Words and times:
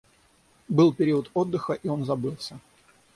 Был 0.67 0.95
период 0.95 1.29
отдыха, 1.35 1.73
и 1.73 1.87
он 1.87 2.05
забылся. 2.05 2.57